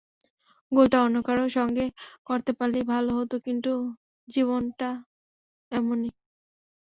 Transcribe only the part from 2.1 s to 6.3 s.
করতে পারলেই ভালো হতো, কিন্তু জীবন এমনই।